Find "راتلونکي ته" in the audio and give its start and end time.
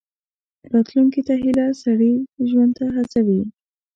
0.71-1.33